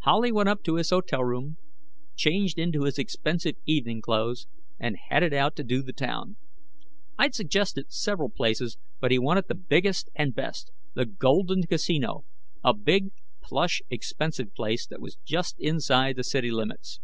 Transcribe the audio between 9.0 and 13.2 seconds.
he wanted the biggest and best the Golden Casino, a big,